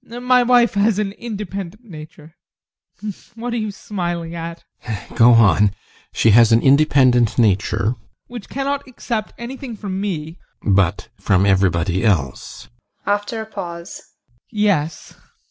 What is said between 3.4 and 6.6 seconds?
are you smiling at? GUSTAV. Go on! She has an